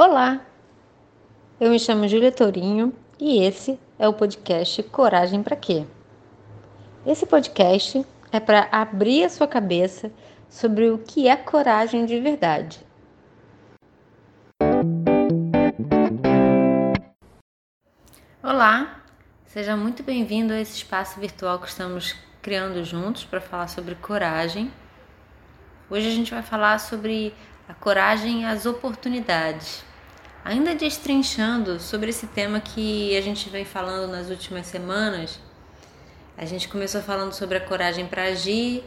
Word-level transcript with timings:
Olá, 0.00 0.46
eu 1.58 1.72
me 1.72 1.78
chamo 1.80 2.06
Júlia 2.06 2.30
Tourinho 2.30 2.94
e 3.18 3.42
esse 3.42 3.80
é 3.98 4.06
o 4.06 4.12
podcast 4.12 4.80
Coragem 4.84 5.42
para 5.42 5.56
Quê? 5.56 5.84
Esse 7.04 7.26
podcast 7.26 8.06
é 8.30 8.38
para 8.38 8.68
abrir 8.70 9.24
a 9.24 9.28
sua 9.28 9.48
cabeça 9.48 10.12
sobre 10.48 10.88
o 10.88 10.98
que 10.98 11.26
é 11.26 11.34
coragem 11.34 12.06
de 12.06 12.20
verdade. 12.20 12.78
Olá, 18.40 19.02
seja 19.46 19.76
muito 19.76 20.04
bem-vindo 20.04 20.52
a 20.52 20.60
esse 20.60 20.76
espaço 20.76 21.18
virtual 21.18 21.58
que 21.58 21.66
estamos 21.66 22.14
criando 22.40 22.84
juntos 22.84 23.24
para 23.24 23.40
falar 23.40 23.66
sobre 23.66 23.96
coragem. 23.96 24.70
Hoje 25.90 26.06
a 26.06 26.12
gente 26.12 26.30
vai 26.30 26.42
falar 26.44 26.78
sobre 26.78 27.34
a 27.68 27.74
coragem 27.74 28.42
e 28.42 28.44
as 28.46 28.64
oportunidades. 28.64 29.84
Ainda 30.44 30.74
destrinchando 30.74 31.78
sobre 31.78 32.10
esse 32.10 32.26
tema 32.26 32.60
que 32.60 33.16
a 33.16 33.20
gente 33.20 33.48
vem 33.48 33.64
falando 33.64 34.10
nas 34.10 34.30
últimas 34.30 34.66
semanas, 34.66 35.38
a 36.36 36.44
gente 36.44 36.68
começou 36.68 37.02
falando 37.02 37.32
sobre 37.32 37.58
a 37.58 37.60
coragem 37.60 38.06
para 38.06 38.24
agir, 38.24 38.84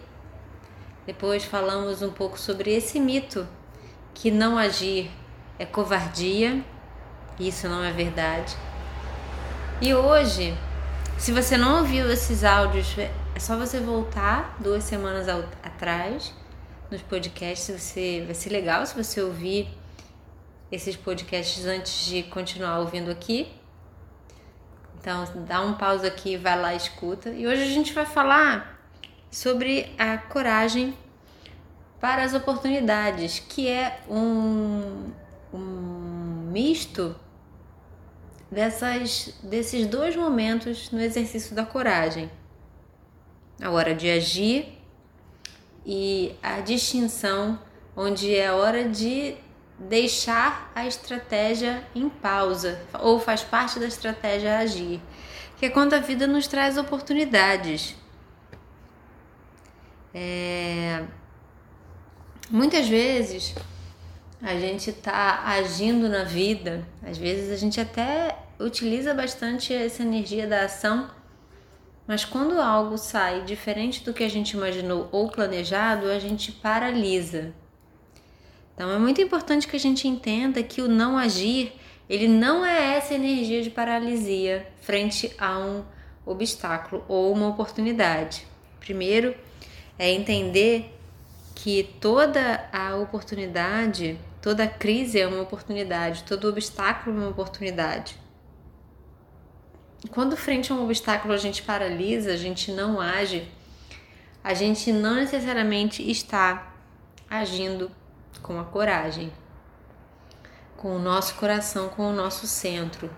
depois 1.06 1.44
falamos 1.44 2.02
um 2.02 2.12
pouco 2.12 2.40
sobre 2.40 2.74
esse 2.74 3.00
mito 3.00 3.48
que 4.14 4.32
não 4.32 4.58
agir 4.58 5.12
é 5.60 5.66
covardia, 5.66 6.64
isso 7.40 7.68
não 7.68 7.84
é 7.84 7.92
verdade. 7.92 8.56
E 9.80 9.94
hoje, 9.94 10.58
se 11.18 11.32
você 11.32 11.58
não 11.58 11.80
ouviu 11.80 12.12
esses 12.12 12.44
áudios, 12.44 12.98
é 12.98 13.40
só 13.40 13.56
você 13.58 13.80
voltar 13.80 14.58
duas 14.60 14.84
semanas 14.84 15.28
atrás 15.62 16.34
nos 16.90 17.02
podcasts, 17.02 17.80
você 17.80 18.24
vai 18.26 18.34
ser 18.34 18.50
legal 18.50 18.86
se 18.86 18.96
você 18.96 19.22
ouvir 19.22 19.70
esses 20.72 20.96
podcasts 20.96 21.66
antes 21.66 22.06
de 22.06 22.24
continuar 22.24 22.80
ouvindo 22.80 23.12
aqui. 23.12 23.52
Então, 25.00 25.26
dá 25.48 25.62
um 25.62 25.74
pausa 25.74 26.08
aqui, 26.08 26.38
vai 26.38 26.60
lá 26.60 26.74
e 26.74 26.78
escuta. 26.78 27.30
E 27.30 27.46
hoje 27.46 27.64
a 27.64 27.68
gente 27.68 27.92
vai 27.92 28.06
falar 28.06 28.80
sobre 29.30 29.94
a 29.98 30.18
coragem 30.18 30.96
para 32.00 32.24
as 32.24 32.34
oportunidades, 32.34 33.40
que 33.40 33.68
é 33.68 34.00
um, 34.10 35.12
um 35.54 36.50
misto 36.52 37.16
dessas, 38.50 39.34
desses 39.44 39.88
dois 39.88 40.16
momentos 40.16 40.92
no 40.92 41.02
exercício 41.02 41.56
da 41.56 41.66
coragem: 41.66 42.30
a 43.62 43.70
hora 43.72 43.96
de 43.96 44.10
agir 44.10 44.78
e 45.86 46.36
a 46.44 46.60
distinção, 46.60 47.60
onde 47.96 48.36
é 48.36 48.52
hora 48.52 48.88
de 48.88 49.36
deixar 49.88 50.72
a 50.76 50.86
estratégia 50.86 51.84
em 51.96 52.08
pausa 52.08 52.80
ou 53.00 53.20
faz 53.20 53.42
parte 53.42 53.80
da 53.80 53.88
estratégia 53.88 54.60
agir, 54.60 55.02
que 55.58 55.66
é 55.66 55.70
quando 55.70 55.94
a 55.94 56.00
vida 56.00 56.28
nos 56.28 56.48
traz 56.48 56.78
oportunidades. 56.78 57.96
É... 60.14 61.04
Muitas 62.50 62.88
vezes 62.88 63.56
a 64.42 64.56
gente 64.56 64.90
está 64.90 65.44
agindo 65.46 66.10
na 66.10 66.24
vida, 66.24 66.86
às 67.04 67.18
vezes 67.18 67.52
a 67.52 67.56
gente 67.56 67.80
até 67.80 68.38
utiliza 68.60 69.14
bastante 69.14 69.74
essa 69.74 70.04
energia 70.04 70.48
da 70.48 70.66
ação, 70.66 71.10
mas 72.06 72.26
quando 72.26 72.60
algo 72.60 72.98
sai 72.98 73.44
diferente 73.44 74.04
do 74.04 74.14
que 74.14 74.24
a 74.24 74.30
gente 74.30 74.52
imaginou 74.52 75.08
ou 75.12 75.30
planejado, 75.30 76.08
a 76.08 76.20
gente 76.20 76.52
paralisa. 76.52 77.54
Então 78.74 78.90
é 78.90 78.98
muito 78.98 79.22
importante 79.22 79.68
que 79.68 79.76
a 79.76 79.80
gente 79.80 80.08
entenda 80.08 80.64
que 80.64 80.82
o 80.82 80.88
não 80.88 81.18
agir, 81.18 81.74
ele 82.10 82.28
não 82.28 82.66
é 82.66 82.98
essa 82.98 83.14
energia 83.14 83.62
de 83.62 83.70
paralisia 83.70 84.68
frente 84.82 85.34
a 85.38 85.60
um 85.60 85.84
obstáculo 86.26 87.04
ou 87.08 87.32
uma 87.32 87.48
oportunidade. 87.48 88.46
Primeiro 88.80 89.36
é 89.98 90.10
entender 90.10 90.98
que 91.54 91.84
toda 92.00 92.68
a 92.74 92.96
oportunidade, 92.96 94.20
toda 94.42 94.68
crise 94.68 95.20
é 95.20 95.28
uma 95.28 95.42
oportunidade, 95.42 96.24
todo 96.24 96.50
obstáculo 96.50 97.16
é 97.16 97.20
uma 97.20 97.30
oportunidade. 97.30 98.20
Quando 100.10 100.36
frente 100.36 100.72
a 100.72 100.76
um 100.76 100.84
obstáculo 100.84 101.34
a 101.34 101.38
gente 101.38 101.62
paralisa, 101.62 102.34
a 102.34 102.38
gente 102.38 102.72
não 102.72 103.00
age, 103.00 103.48
a 104.44 104.54
gente 104.56 104.92
não 104.92 105.16
necessariamente 105.16 106.10
está 106.10 106.74
agindo 107.30 107.92
com 108.42 108.60
a 108.60 108.64
coragem, 108.64 109.32
com 110.78 110.96
o 110.96 111.00
nosso 111.00 111.36
coração, 111.36 111.90
com 111.90 112.10
o 112.10 112.14
nosso 112.14 112.48
centro. 112.48 113.10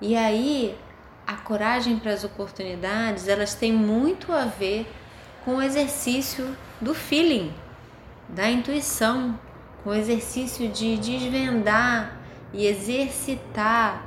E 0.00 0.16
aí, 0.16 0.76
a 1.26 1.34
coragem 1.34 1.98
para 1.98 2.12
as 2.12 2.24
oportunidades, 2.24 3.28
elas 3.28 3.54
têm 3.54 3.72
muito 3.72 4.32
a 4.32 4.44
ver 4.44 4.86
com 5.44 5.56
o 5.56 5.62
exercício 5.62 6.56
do 6.80 6.94
feeling, 6.94 7.52
da 8.28 8.50
intuição, 8.50 9.38
com 9.82 9.90
o 9.90 9.94
exercício 9.94 10.68
de 10.68 10.96
desvendar 10.96 12.18
e 12.52 12.66
exercitar 12.66 14.04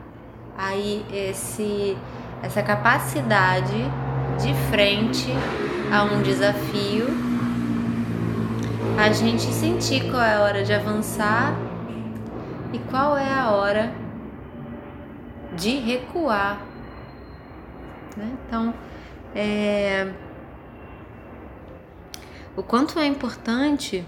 aí 0.58 1.06
esse 1.12 1.98
essa 2.42 2.62
capacidade 2.62 3.76
de 4.40 4.54
frente 4.70 5.28
a 5.92 6.04
um 6.04 6.22
desafio 6.22 7.27
a 8.98 9.12
gente 9.12 9.44
sentir 9.44 10.10
qual 10.10 10.24
é 10.24 10.34
a 10.34 10.42
hora 10.42 10.64
de 10.64 10.74
avançar 10.74 11.56
e 12.74 12.80
qual 12.80 13.16
é 13.16 13.32
a 13.32 13.52
hora 13.52 13.94
de 15.56 15.78
recuar. 15.78 16.66
Né? 18.18 18.36
Então, 18.48 18.74
é, 19.36 20.12
o 22.56 22.64
quanto 22.64 22.98
é 22.98 23.06
importante 23.06 24.04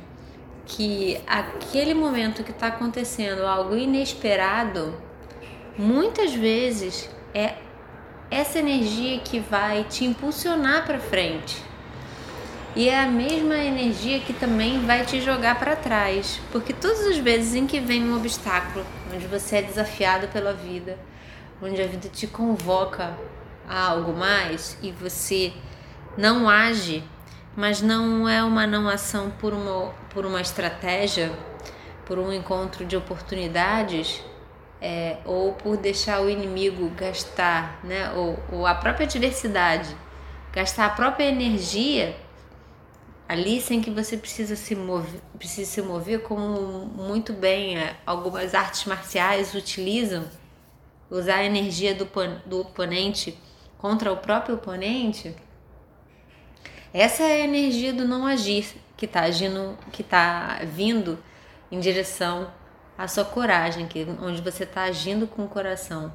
que 0.65 1.21
aquele 1.27 1.93
momento 1.93 2.43
que 2.43 2.51
está 2.51 2.67
acontecendo 2.67 3.45
algo 3.45 3.77
inesperado, 3.77 4.99
muitas 5.77 6.33
vezes 6.33 7.07
é 7.31 7.55
essa 8.31 8.57
energia 8.57 9.19
que 9.19 9.39
vai 9.39 9.83
te 9.83 10.03
impulsionar 10.03 10.83
para 10.85 10.99
frente. 10.99 11.68
E 12.79 12.87
é 12.87 12.97
a 12.97 13.07
mesma 13.07 13.57
energia 13.57 14.21
que 14.21 14.31
também 14.31 14.85
vai 14.85 15.05
te 15.05 15.19
jogar 15.19 15.59
para 15.59 15.75
trás, 15.75 16.39
porque 16.49 16.71
todas 16.71 17.07
as 17.07 17.17
vezes 17.17 17.53
em 17.53 17.67
que 17.67 17.77
vem 17.77 18.09
um 18.09 18.15
obstáculo, 18.15 18.85
onde 19.13 19.27
você 19.27 19.57
é 19.57 19.61
desafiado 19.61 20.29
pela 20.29 20.53
vida, 20.53 20.97
onde 21.61 21.81
a 21.81 21.85
vida 21.85 22.07
te 22.07 22.25
convoca 22.25 23.17
a 23.67 23.87
algo 23.87 24.13
mais 24.13 24.77
e 24.81 24.93
você 24.93 25.51
não 26.17 26.47
age, 26.47 27.03
mas 27.53 27.81
não 27.81 28.29
é 28.29 28.41
uma 28.41 28.65
não 28.65 28.87
ação 28.87 29.29
por 29.29 29.51
uma, 29.51 29.93
por 30.11 30.25
uma 30.25 30.39
estratégia, 30.39 31.33
por 32.05 32.17
um 32.17 32.31
encontro 32.31 32.85
de 32.85 32.95
oportunidades, 32.95 34.23
é, 34.81 35.17
ou 35.25 35.51
por 35.51 35.75
deixar 35.75 36.21
o 36.21 36.29
inimigo 36.29 36.89
gastar, 36.91 37.81
né, 37.83 38.09
ou, 38.15 38.39
ou 38.49 38.65
a 38.65 38.73
própria 38.73 39.05
adversidade, 39.05 39.93
gastar 40.53 40.85
a 40.85 40.89
própria 40.91 41.25
energia 41.25 42.15
ali 43.29 43.61
sem 43.61 43.79
que 43.79 43.91
você 43.91 44.17
precisa 44.17 44.55
se 44.55 44.75
mover, 44.75 45.21
precise 45.37 45.69
se 45.69 45.83
mover 45.83 46.23
como 46.23 46.87
muito 46.87 47.31
bem 47.31 47.77
é, 47.77 47.95
algumas 48.03 48.55
artes 48.55 48.85
marciais 48.85 49.53
utilizam, 49.53 50.27
usar 51.11 51.35
a 51.35 51.45
energia 51.45 51.93
do, 51.93 52.09
do 52.47 52.61
oponente 52.61 53.37
contra 53.77 54.11
o 54.11 54.17
próprio 54.17 54.55
oponente. 54.55 55.35
Essa 56.91 57.21
é 57.21 57.33
a 57.33 57.45
energia 57.45 57.93
do 57.93 58.03
não 58.03 58.25
agir 58.25 58.75
que 58.97 59.05
está 59.05 59.21
agindo, 59.21 59.77
que 59.91 60.01
está 60.01 60.61
vindo 60.63 61.19
em 61.71 61.79
direção 61.79 62.51
à 62.97 63.07
sua 63.07 63.25
coragem, 63.25 63.87
que 63.87 64.07
onde 64.23 64.41
você 64.41 64.63
está 64.63 64.85
agindo 64.85 65.27
com 65.27 65.45
o 65.45 65.47
coração. 65.47 66.11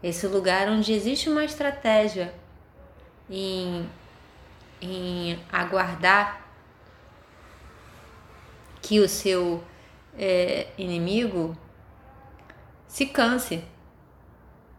Esse 0.00 0.28
lugar 0.28 0.68
onde 0.68 0.92
existe 0.92 1.28
uma 1.28 1.44
estratégia 1.44 2.32
em, 3.28 3.84
em 4.80 5.40
aguardar 5.50 6.41
que 8.82 9.00
o 9.00 9.08
seu 9.08 9.62
é, 10.18 10.66
inimigo 10.76 11.56
se 12.86 13.06
canse. 13.06 13.64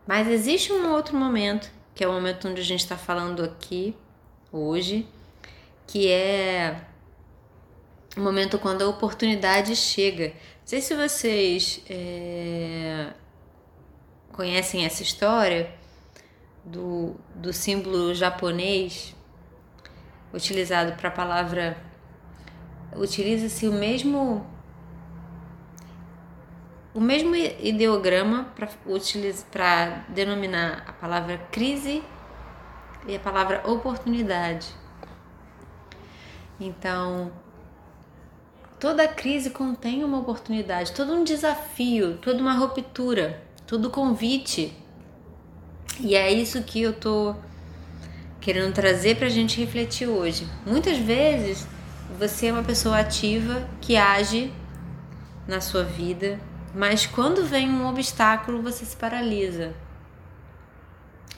Mas 0.05 0.27
existe 0.27 0.71
um 0.71 0.91
outro 0.91 1.17
momento, 1.17 1.71
que 1.95 2.03
é 2.03 2.07
o 2.07 2.11
momento 2.11 2.47
onde 2.47 2.61
a 2.61 2.63
gente 2.63 2.81
está 2.81 2.97
falando 2.97 3.43
aqui, 3.43 3.95
hoje, 4.51 5.07
que 5.87 6.11
é 6.11 6.81
o 8.15 8.19
momento 8.19 8.59
quando 8.59 8.83
a 8.83 8.89
oportunidade 8.89 9.75
chega. 9.75 10.27
Não 10.27 10.65
sei 10.65 10.81
se 10.81 10.93
vocês 10.93 11.81
é, 11.89 13.13
conhecem 14.31 14.85
essa 14.85 15.01
história 15.01 15.73
do, 16.63 17.15
do 17.35 17.51
símbolo 17.51 18.13
japonês 18.13 19.15
utilizado 20.33 20.93
para 20.93 21.09
a 21.09 21.11
palavra. 21.11 21.92
Utiliza-se 22.95 23.67
o 23.67 23.73
mesmo 23.73 24.45
o 26.93 27.01
mesmo 27.01 27.35
ideograma 27.35 28.53
para 29.51 30.05
denominar 30.09 30.83
a 30.87 30.93
palavra 30.93 31.37
crise 31.51 32.03
e 33.07 33.15
a 33.15 33.19
palavra 33.19 33.63
oportunidade. 33.65 34.67
Então, 36.59 37.31
toda 38.79 39.07
crise 39.07 39.49
contém 39.49 40.03
uma 40.03 40.19
oportunidade, 40.19 40.91
todo 40.91 41.13
um 41.13 41.23
desafio, 41.23 42.17
toda 42.17 42.39
uma 42.39 42.53
ruptura, 42.53 43.41
todo 43.65 43.89
convite. 43.89 44.77
E 45.99 46.15
é 46.15 46.31
isso 46.31 46.61
que 46.61 46.81
eu 46.81 46.93
tô 46.93 47.35
querendo 48.39 48.73
trazer 48.73 49.15
para 49.15 49.27
a 49.27 49.31
gente 49.31 49.59
refletir 49.59 50.07
hoje. 50.07 50.47
Muitas 50.65 50.97
vezes 50.97 51.67
você 52.17 52.47
é 52.47 52.53
uma 52.53 52.63
pessoa 52.63 52.99
ativa 52.99 53.67
que 53.81 53.95
age 53.95 54.53
na 55.47 55.59
sua 55.59 55.83
vida, 55.83 56.39
mas 56.73 57.05
quando 57.05 57.45
vem 57.45 57.69
um 57.69 57.87
obstáculo 57.87 58.61
você 58.61 58.85
se 58.85 58.95
paralisa. 58.95 59.73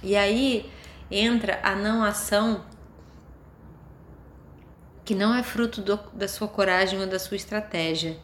E 0.03 0.15
aí 0.15 0.71
entra 1.09 1.59
a 1.63 1.75
não 1.75 2.03
ação 2.03 2.63
que 5.03 5.15
não 5.15 5.33
é 5.33 5.43
fruto 5.43 5.81
do, 5.81 5.99
da 6.13 6.27
sua 6.27 6.47
coragem 6.47 6.99
ou 6.99 7.07
da 7.07 7.19
sua 7.19 7.37
estratégia. 7.37 8.17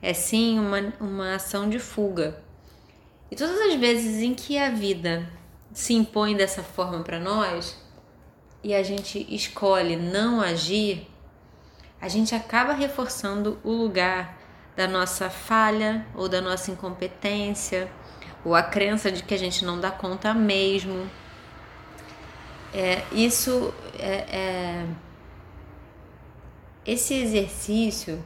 É 0.00 0.12
sim 0.12 0.58
uma, 0.58 0.92
uma 1.00 1.34
ação 1.34 1.68
de 1.68 1.78
fuga. 1.78 2.42
E 3.30 3.36
todas 3.36 3.58
as 3.60 3.74
vezes 3.74 4.22
em 4.22 4.34
que 4.34 4.58
a 4.58 4.70
vida 4.70 5.28
se 5.72 5.92
impõe 5.92 6.36
dessa 6.36 6.62
forma 6.62 7.02
para 7.02 7.18
nós 7.18 7.76
e 8.62 8.72
a 8.72 8.82
gente 8.82 9.26
escolhe 9.28 9.96
não 9.96 10.40
agir, 10.40 11.06
a 12.04 12.08
gente 12.08 12.34
acaba 12.34 12.74
reforçando 12.74 13.58
o 13.64 13.72
lugar 13.72 14.36
da 14.76 14.86
nossa 14.86 15.30
falha 15.30 16.06
ou 16.14 16.28
da 16.28 16.38
nossa 16.38 16.70
incompetência 16.70 17.90
ou 18.44 18.54
a 18.54 18.62
crença 18.62 19.10
de 19.10 19.22
que 19.22 19.32
a 19.32 19.38
gente 19.38 19.64
não 19.64 19.80
dá 19.80 19.90
conta 19.90 20.34
mesmo. 20.34 21.10
É, 22.74 23.02
isso 23.10 23.72
é, 23.98 24.16
é 24.28 24.86
esse 26.84 27.14
exercício, 27.14 28.22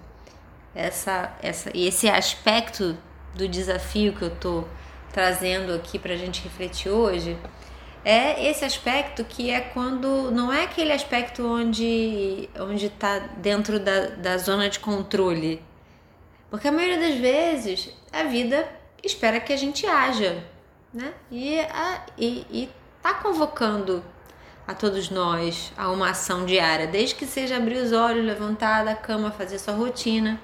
essa, 0.74 1.32
essa, 1.40 1.70
esse 1.72 2.08
aspecto 2.08 2.98
do 3.36 3.46
desafio 3.46 4.12
que 4.12 4.22
eu 4.22 4.34
estou 4.34 4.68
trazendo 5.12 5.72
aqui 5.72 6.00
para 6.00 6.14
a 6.14 6.16
gente 6.16 6.42
refletir 6.42 6.90
hoje, 6.90 7.38
é 8.10 8.48
esse 8.48 8.64
aspecto 8.64 9.22
que 9.22 9.50
é 9.50 9.60
quando 9.60 10.30
não 10.30 10.50
é 10.50 10.64
aquele 10.64 10.92
aspecto 10.92 11.46
onde 11.46 12.48
onde 12.58 12.86
está 12.86 13.18
dentro 13.18 13.78
da, 13.78 14.06
da 14.06 14.38
zona 14.38 14.70
de 14.70 14.80
controle, 14.80 15.62
porque 16.50 16.68
a 16.68 16.72
maioria 16.72 16.98
das 16.98 17.16
vezes 17.18 17.94
a 18.10 18.22
vida 18.22 18.66
espera 19.04 19.38
que 19.38 19.52
a 19.52 19.56
gente 19.58 19.86
haja, 19.86 20.42
né? 20.90 21.12
E, 21.30 21.60
a, 21.60 22.06
e, 22.16 22.46
e 22.50 22.70
tá 23.02 23.12
convocando 23.12 24.02
a 24.66 24.72
todos 24.72 25.10
nós 25.10 25.70
a 25.76 25.90
uma 25.90 26.08
ação 26.08 26.46
diária, 26.46 26.86
desde 26.86 27.14
que 27.14 27.26
seja 27.26 27.58
abrir 27.58 27.76
os 27.76 27.92
olhos, 27.92 28.24
levantar 28.24 28.86
da 28.86 28.94
cama, 28.94 29.30
fazer 29.30 29.58
sua 29.58 29.74
rotina. 29.74 30.40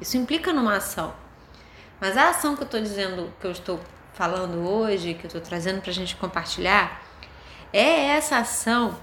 Isso 0.00 0.16
implica 0.16 0.52
numa 0.52 0.78
ação. 0.78 1.14
Mas 2.00 2.16
a 2.16 2.30
ação 2.30 2.56
que 2.56 2.62
eu 2.62 2.66
estou 2.66 2.80
dizendo, 2.80 3.32
que 3.40 3.46
eu 3.46 3.52
estou 3.52 3.78
falando 4.14 4.68
hoje, 4.68 5.14
que 5.14 5.26
eu 5.26 5.28
estou 5.28 5.40
trazendo 5.40 5.80
para 5.80 5.90
a 5.90 5.94
gente 5.94 6.16
compartilhar, 6.16 7.03
é 7.76 8.16
essa 8.16 8.38
ação 8.38 8.96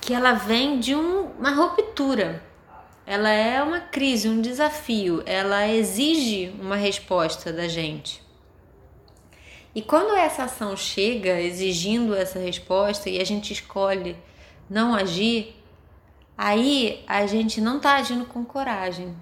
que 0.00 0.14
ela 0.14 0.32
vem 0.32 0.80
de 0.80 0.94
um, 0.94 1.26
uma 1.38 1.50
ruptura. 1.50 2.42
Ela 3.06 3.28
é 3.28 3.62
uma 3.62 3.80
crise, 3.80 4.26
um 4.26 4.40
desafio, 4.40 5.22
ela 5.26 5.68
exige 5.68 6.54
uma 6.58 6.76
resposta 6.76 7.52
da 7.52 7.68
gente. 7.68 8.22
E 9.74 9.82
quando 9.82 10.16
essa 10.16 10.44
ação 10.44 10.74
chega 10.74 11.38
exigindo 11.38 12.14
essa 12.14 12.38
resposta 12.38 13.10
e 13.10 13.20
a 13.20 13.24
gente 13.24 13.52
escolhe 13.52 14.16
não 14.70 14.94
agir, 14.94 15.54
aí 16.38 17.04
a 17.06 17.26
gente 17.26 17.60
não 17.60 17.76
está 17.76 17.96
agindo 17.96 18.24
com 18.24 18.42
coragem. 18.46 19.14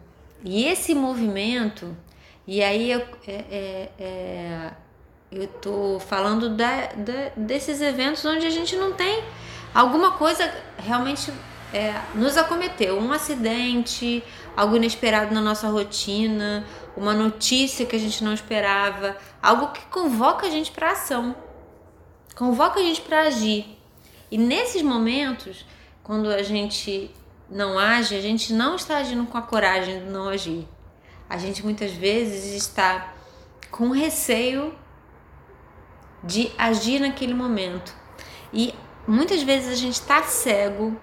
E 0.45 0.65
esse 0.65 0.95
movimento, 0.95 1.97
e 2.47 2.63
aí 2.63 2.93
eu, 2.93 3.01
é, 3.27 3.33
é, 3.51 3.91
é, 3.99 4.71
eu 5.33 5.49
tô 5.49 5.99
falando 5.99 6.55
desses 7.37 7.81
eventos 7.81 8.23
onde 8.25 8.47
a 8.47 8.51
gente 8.51 8.77
não 8.77 8.93
tem 8.93 9.25
alguma 9.75 10.13
coisa 10.13 10.53
realmente 10.77 11.33
é, 11.73 11.99
nos 12.15 12.37
acometeu, 12.37 12.99
um 12.99 13.13
acidente, 13.13 14.23
algo 14.55 14.77
inesperado 14.77 15.35
na 15.35 15.41
nossa 15.41 15.69
rotina, 15.69 16.67
uma 16.95 17.15
notícia 17.15 17.87
que 17.87 17.97
a 17.97 17.99
gente 17.99 18.23
não 18.23 18.35
esperava, 18.35 19.17
algo 19.43 19.69
que 19.69 19.81
convoca 19.87 20.47
a 20.47 20.51
gente 20.51 20.71
para 20.71 20.91
ação, 20.91 21.35
convoca 22.37 22.79
a 22.79 22.83
gente 22.83 23.01
para 23.01 23.23
agir. 23.23 23.79
E 24.31 24.37
nesses 24.37 24.83
momentos, 24.83 25.65
quando 26.03 26.29
a 26.29 26.43
gente 26.43 27.11
não 27.49 27.79
age, 27.79 28.15
a 28.15 28.21
gente 28.21 28.53
não 28.53 28.77
está 28.77 28.99
agindo 28.99 29.27
com 29.27 29.39
a 29.39 29.43
coragem 29.43 30.01
de 30.01 30.11
não 30.11 30.29
agir. 30.29 30.69
A 31.29 31.39
gente 31.39 31.65
muitas 31.65 31.93
vezes 31.93 32.55
está 32.55 33.15
com 33.71 33.91
receio 33.91 34.75
de 36.23 36.53
agir 36.57 37.01
naquele 37.01 37.35
momento. 37.35 37.95
E 38.53 38.75
muitas 39.07 39.43
vezes 39.43 39.73
a 39.73 39.77
gente 39.77 39.95
está 39.95 40.23
cego 40.23 40.97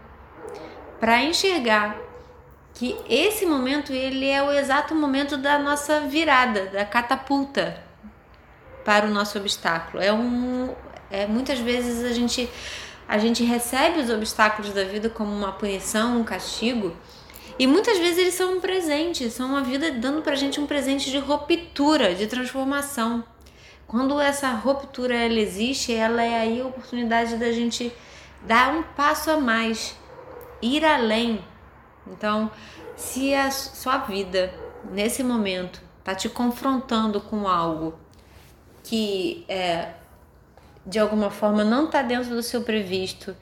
para 1.00 1.24
enxergar 1.24 1.98
que 2.74 2.96
esse 3.10 3.46
momento 3.46 3.92
ele 3.92 4.28
é 4.28 4.42
o 4.42 4.52
exato 4.52 4.96
momento 4.96 5.38
da 5.38 5.60
nossa 5.60 6.02
virada, 6.02 6.68
da 6.68 6.86
catapulta 6.86 7.84
para 8.86 9.06
o 9.06 9.10
nosso 9.10 9.38
obstáculo. 9.38 10.02
É 10.02 10.14
um 10.14 10.74
é 11.12 11.26
muitas 11.26 11.60
vezes 11.60 12.04
a 12.04 12.14
gente 12.14 12.50
a 13.08 13.18
gente 13.18 13.44
recebe 13.44 14.00
os 14.00 14.10
obstáculos 14.10 14.72
da 14.72 14.84
vida 14.84 15.10
como 15.10 15.32
uma 15.32 15.52
punição, 15.52 16.22
um 16.22 16.24
castigo, 16.24 16.96
e 17.58 17.66
muitas 17.66 17.98
vezes 17.98 18.20
eles 18.20 18.34
são 18.36 18.58
um 18.58 18.62
presente, 18.62 19.30
são 19.32 19.50
uma 19.50 19.64
vida 19.64 19.92
dando 19.92 20.22
pra 20.22 20.36
gente 20.36 20.62
um 20.62 20.68
presente 20.68 21.10
de 21.10 21.18
ruptura, 21.18 22.14
de 22.14 22.28
transformação. 22.28 23.24
Quando 23.90 24.18
essa 24.22 24.52
ruptura 24.52 25.14
ela 25.14 25.40
existe, 25.40 25.94
ela 25.94 26.24
é 26.24 26.40
aí 26.40 26.62
a 26.62 26.68
oportunidade 26.68 27.36
da 27.36 27.52
gente 27.52 27.92
dar 28.46 28.74
um 28.74 28.84
passo 28.84 29.30
a 29.32 29.38
mais, 29.38 29.98
ir 30.62 30.86
além, 30.86 31.44
então, 32.10 32.52
se 32.96 33.34
a 33.34 33.52
sua 33.52 34.00
vida 34.00 34.54
nesse 34.92 35.24
momento 35.24 35.82
está 36.00 36.16
te 36.16 36.28
confrontando 36.28 37.22
com 37.22 37.48
algo 37.48 37.98
que 38.84 39.46
é, 39.48 39.94
de 40.86 40.98
alguma 40.98 41.30
forma 41.30 41.64
não 41.64 41.86
está 41.86 42.02
dentro 42.02 42.32
do 42.32 42.42
seu 42.42 42.64
previsto, 42.64 43.36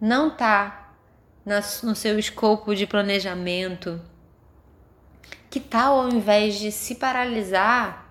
não 0.00 0.28
está 0.28 0.92
no 1.82 1.94
seu 1.94 2.18
escopo 2.18 2.74
de 2.74 2.86
planejamento, 2.86 4.00
que 5.50 5.60
tal 5.60 6.00
ao 6.00 6.08
invés 6.08 6.58
de 6.58 6.72
se 6.72 6.96
paralisar 6.96 8.05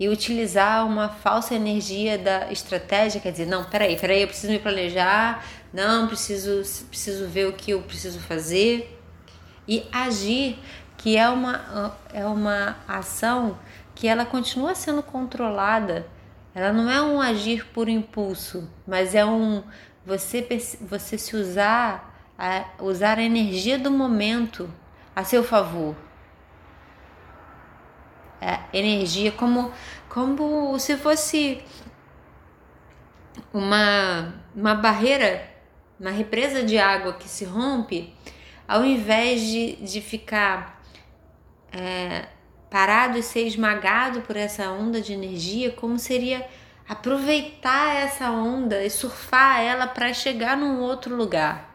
e 0.00 0.08
utilizar 0.08 0.86
uma 0.86 1.10
falsa 1.10 1.54
energia 1.54 2.16
da 2.16 2.50
estratégia, 2.50 3.20
quer 3.20 3.32
dizer, 3.32 3.46
não, 3.46 3.64
peraí, 3.64 3.98
peraí, 3.98 4.22
eu 4.22 4.28
preciso 4.28 4.50
me 4.50 4.58
planejar, 4.58 5.44
não, 5.74 6.06
preciso, 6.06 6.62
preciso 6.86 7.28
ver 7.28 7.46
o 7.46 7.52
que 7.52 7.72
eu 7.72 7.82
preciso 7.82 8.18
fazer 8.18 8.98
e 9.68 9.86
agir, 9.92 10.58
que 10.96 11.18
é 11.18 11.28
uma, 11.28 11.94
é 12.14 12.24
uma 12.24 12.78
ação 12.88 13.58
que 13.94 14.08
ela 14.08 14.24
continua 14.24 14.74
sendo 14.74 15.02
controlada. 15.02 16.06
Ela 16.54 16.72
não 16.72 16.90
é 16.90 17.02
um 17.02 17.20
agir 17.20 17.66
por 17.66 17.86
impulso, 17.86 18.68
mas 18.86 19.14
é 19.14 19.24
um 19.24 19.62
você 20.04 20.46
você 20.80 21.18
se 21.18 21.36
usar 21.36 22.24
a, 22.38 22.64
usar 22.80 23.18
a 23.18 23.22
energia 23.22 23.78
do 23.78 23.90
momento 23.90 24.68
a 25.14 25.24
seu 25.24 25.44
favor. 25.44 25.94
Energia 28.72 29.32
como 29.32 29.70
como 30.08 30.78
se 30.78 30.96
fosse 30.96 31.62
uma 33.52 34.34
uma 34.54 34.74
barreira 34.74 35.50
uma 36.00 36.10
represa 36.10 36.62
de 36.62 36.78
água 36.78 37.12
que 37.12 37.28
se 37.28 37.44
rompe, 37.44 38.14
ao 38.66 38.82
invés 38.82 39.42
de, 39.42 39.76
de 39.76 40.00
ficar 40.00 40.82
é, 41.70 42.24
parado 42.70 43.18
e 43.18 43.22
ser 43.22 43.46
esmagado 43.46 44.22
por 44.22 44.34
essa 44.34 44.70
onda 44.70 45.02
de 45.02 45.12
energia, 45.12 45.70
como 45.70 45.98
seria 45.98 46.48
aproveitar 46.88 47.96
essa 47.96 48.30
onda 48.30 48.82
e 48.82 48.88
surfar 48.88 49.60
ela 49.60 49.86
para 49.86 50.12
chegar 50.14 50.56
num 50.56 50.80
outro 50.80 51.14
lugar. 51.14 51.70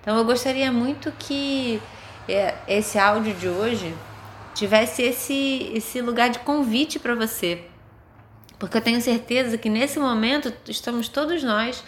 Então 0.00 0.16
eu 0.18 0.24
gostaria 0.24 0.72
muito 0.72 1.12
que 1.12 1.80
é, 2.28 2.54
esse 2.66 2.98
áudio 2.98 3.32
de 3.34 3.48
hoje 3.48 3.94
tivesse 4.58 5.02
esse, 5.02 5.70
esse 5.72 6.00
lugar 6.00 6.30
de 6.30 6.40
convite 6.40 6.98
para 6.98 7.14
você. 7.14 7.62
Porque 8.58 8.76
eu 8.76 8.80
tenho 8.80 9.00
certeza 9.00 9.56
que 9.56 9.68
nesse 9.68 10.00
momento 10.00 10.52
estamos 10.68 11.08
todos 11.08 11.44
nós 11.44 11.84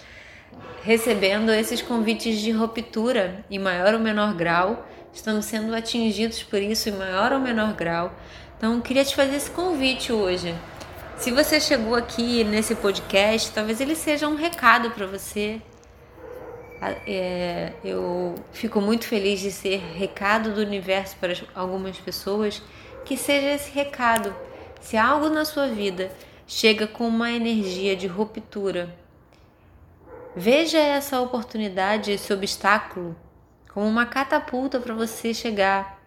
recebendo 0.85 1.51
esses 1.51 1.83
convites 1.83 2.39
de 2.41 2.53
ruptura 2.53 3.45
em 3.51 3.59
maior 3.59 3.95
ou 3.95 4.01
menor 4.01 4.35
grau, 4.35 4.87
estamos 5.13 5.47
sendo 5.47 5.75
atingidos 5.75 6.45
por 6.45 6.63
isso 6.63 6.89
em 6.89 6.93
maior 6.93 7.33
ou 7.33 7.41
menor 7.41 7.75
grau, 7.75 8.15
Então, 8.57 8.81
queria 8.81 9.05
te 9.05 9.17
fazer 9.17 9.37
esse 9.37 9.51
convite 9.51 10.13
hoje. 10.13 10.55
Se 11.17 11.31
você 11.31 11.59
chegou 11.59 11.95
aqui 11.95 12.45
nesse 12.45 12.75
podcast, 12.75 13.51
talvez 13.53 13.81
ele 13.81 13.97
seja 13.97 14.29
um 14.29 14.37
recado 14.37 14.91
para 14.91 15.07
você. 15.07 15.61
É, 16.83 17.75
eu 17.85 18.35
fico 18.53 18.81
muito 18.81 19.07
feliz 19.07 19.41
de 19.41 19.53
ser 19.53 19.79
recado 19.95 20.55
do 20.55 20.63
universo 20.63 21.17
para 21.21 21.35
algumas 21.55 21.99
pessoas, 21.99 22.63
que 23.05 23.17
seja 23.17 23.53
esse 23.53 23.71
recado. 23.71 24.35
Se 24.81 24.97
algo 24.97 25.29
na 25.29 25.45
sua 25.45 25.69
vida 25.69 26.11
chega 26.47 26.87
com 26.87 27.07
uma 27.07 27.31
energia 27.31 27.95
de 27.95 28.07
ruptura, 28.07 28.95
veja 30.35 30.79
essa 30.79 31.21
oportunidade, 31.21 32.13
esse 32.13 32.33
obstáculo, 32.33 33.15
como 33.75 33.87
uma 33.87 34.07
catapulta 34.07 34.81
para 34.81 34.95
você 34.95 35.35
chegar 35.35 36.01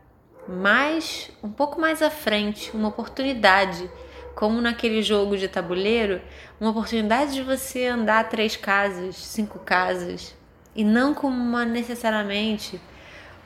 mais, 0.48 1.30
um 1.42 1.50
pouco 1.50 1.80
mais 1.80 2.01
à 2.01 2.10
frente, 2.10 2.72
uma 2.75 2.89
oportunidade, 2.89 3.89
como 4.36 4.60
naquele 4.60 5.01
jogo 5.03 5.38
de 5.38 5.48
tabuleiro, 5.48 6.20
uma 6.60 6.72
oportunidade 6.72 7.34
de 7.34 7.44
você 7.44 7.86
andar 7.86 8.27
três 8.27 8.56
casas, 8.56 9.15
cinco 9.15 9.60
casas, 9.60 10.36
e 10.75 10.84
não 10.84 11.13
como 11.13 11.36
uma 11.36 11.65
necessariamente 11.65 12.80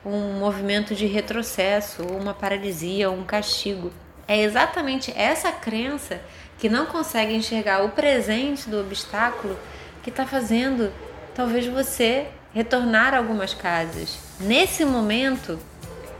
um 0.04 0.38
movimento 0.38 0.94
de 0.94 1.06
retrocesso, 1.06 2.02
ou 2.02 2.18
uma 2.18 2.32
paralisia, 2.32 3.10
ou 3.10 3.16
um 3.16 3.24
castigo. 3.24 3.92
É 4.26 4.40
exatamente 4.40 5.12
essa 5.16 5.50
crença 5.52 6.20
que 6.58 6.68
não 6.68 6.86
consegue 6.86 7.34
enxergar 7.34 7.84
o 7.84 7.90
presente 7.90 8.68
do 8.68 8.80
obstáculo 8.80 9.58
que 10.02 10.10
está 10.10 10.26
fazendo 10.26 10.92
talvez 11.34 11.66
você 11.66 12.28
retornar 12.52 13.14
algumas 13.14 13.54
casas. 13.54 14.18
Nesse 14.40 14.84
momento, 14.84 15.58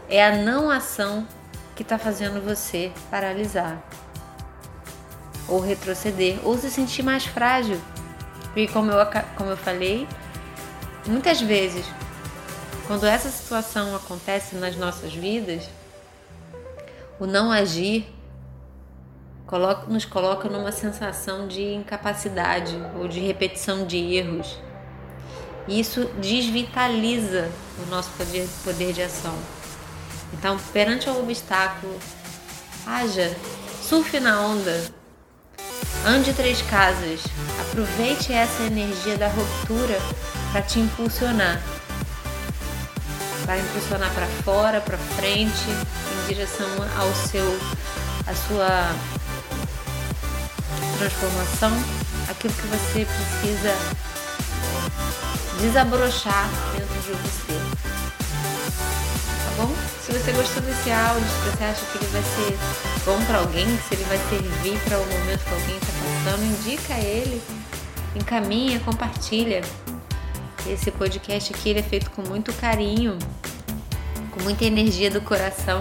é 0.09 0.25
a 0.25 0.37
não 0.37 0.71
ação 0.71 1.27
que 1.75 1.83
está 1.83 1.99
fazendo 1.99 2.41
você 2.45 2.93
paralisar, 3.11 3.83
ou 5.49 5.61
retroceder, 5.61 6.39
ou 6.45 6.57
se 6.57 6.71
sentir 6.71 7.03
mais 7.03 7.25
frágil. 7.25 7.81
E 8.55 8.67
como 8.69 8.91
eu, 8.91 9.07
como 9.37 9.51
eu 9.51 9.57
falei, 9.57 10.07
muitas 11.09 11.41
vezes, 11.41 11.85
quando 12.87 13.07
essa 13.07 13.29
situação 13.31 13.97
acontece 13.97 14.55
nas 14.57 14.77
nossas 14.77 15.13
vidas, 15.13 15.69
o 17.19 17.27
não 17.27 17.51
agir 17.51 18.07
nos 19.89 20.05
coloca 20.05 20.49
numa 20.49 20.71
sensação 20.71 21.49
de 21.49 21.63
incapacidade 21.75 22.77
ou 22.99 23.09
de 23.09 23.19
repetição 23.21 23.87
de 23.87 23.97
erros. 23.97 24.59
E 25.67 25.81
isso 25.81 26.05
desvitaliza 26.21 27.51
o 27.83 27.91
nosso 27.91 28.11
poder, 28.63 28.93
de 28.93 29.03
ação. 29.03 29.35
Então, 30.35 30.59
perante 30.73 31.09
o 31.09 31.19
obstáculo, 31.19 31.99
haja, 32.87 33.35
surfe 33.83 34.21
na 34.21 34.41
onda, 34.41 34.85
ande 36.07 36.33
três 36.35 36.61
casas, 36.63 37.23
aproveite 37.61 38.33
essa 38.33 38.63
energia 38.65 39.17
da 39.17 39.29
ruptura 39.29 39.99
para 40.53 40.63
te 40.63 40.81
impulsionar. 40.81 41.61
Para 43.45 43.59
impulsionar 43.59 44.11
para 44.13 44.27
fora, 44.45 44.81
para 44.81 44.99
frente, 44.99 45.71
em 45.71 46.27
direção 46.29 46.69
ao 46.99 47.15
seu, 47.15 47.59
a 48.27 48.35
sua 48.35 48.95
transformação, 50.99 51.73
aquilo 52.29 52.53
que 52.55 52.67
você 52.67 53.07
precisa 53.07 53.75
desabrochar 55.61 56.49
dentro 56.77 56.95
de 57.01 57.13
você. 57.13 57.59
Tá 59.45 59.63
bom? 59.63 59.75
Se 60.05 60.13
você 60.13 60.33
gostou 60.33 60.63
desse 60.63 60.91
áudio, 60.91 61.27
se 61.29 61.51
você 61.51 61.65
acha 61.65 61.85
que 61.87 61.99
ele 61.99 62.07
vai 62.13 62.23
ser 62.23 62.59
bom 63.05 63.25
para 63.27 63.39
alguém, 63.39 63.67
se 63.67 63.95
ele 63.95 64.05
vai 64.05 64.19
servir 64.29 64.79
para 64.81 64.99
o 64.99 65.07
momento 65.07 65.45
que 65.45 65.55
alguém 65.55 65.77
está 65.77 65.93
passando, 66.25 66.45
indica 66.45 66.95
ele, 66.95 67.43
encaminha, 68.15 68.81
compartilha. 68.81 69.63
Esse 70.69 70.91
podcast 70.91 71.55
aqui 71.55 71.71
ele 71.71 71.81
é 71.81 71.83
feito 71.83 72.11
com 72.11 72.23
muito 72.23 72.53
carinho, 72.55 73.19
com 74.31 74.43
muita 74.43 74.65
energia 74.65 75.11
do 75.11 75.21
coração, 75.21 75.81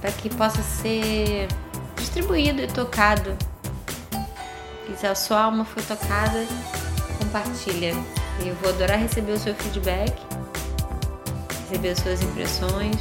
para 0.00 0.12
que 0.12 0.28
possa 0.30 0.62
ser 0.62 1.48
distribuído 1.96 2.62
e 2.62 2.66
tocado 2.66 3.36
e 4.92 4.96
se 4.96 5.06
a 5.06 5.14
sua 5.14 5.42
alma 5.44 5.64
foi 5.64 5.82
tocada, 5.82 6.44
compartilha. 7.18 7.94
Eu 8.44 8.54
vou 8.56 8.70
adorar 8.70 8.98
receber 8.98 9.32
o 9.32 9.38
seu 9.38 9.54
feedback, 9.54 10.20
receber 11.60 11.90
as 11.90 11.98
suas 12.00 12.22
impressões 12.22 12.96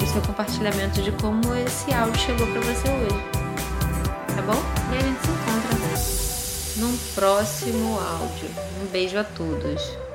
e 0.00 0.04
o 0.04 0.06
seu 0.06 0.22
compartilhamento 0.22 1.02
de 1.02 1.10
como 1.12 1.54
esse 1.54 1.92
áudio 1.92 2.20
chegou 2.20 2.46
para 2.46 2.60
você 2.60 2.88
hoje. 2.88 3.24
Tá 4.36 4.42
bom? 4.42 4.62
E 4.92 4.96
a 4.96 5.00
gente 5.00 5.20
se 5.20 5.45
num 6.86 6.96
próximo 7.14 7.98
áudio. 7.98 8.48
Um 8.80 8.86
beijo 8.86 9.18
a 9.18 9.24
todos. 9.24 10.05